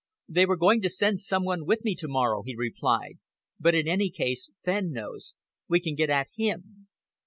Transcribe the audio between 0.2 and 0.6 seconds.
"They were